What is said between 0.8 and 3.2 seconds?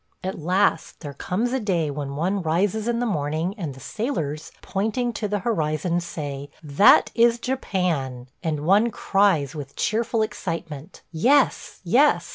there comes a day when one rises in the